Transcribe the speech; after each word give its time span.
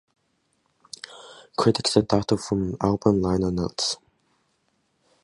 Credits 1.59 1.95
adapted 1.95 2.39
from 2.39 2.75
album 2.81 3.21
liner 3.21 3.51
notes. 3.51 3.97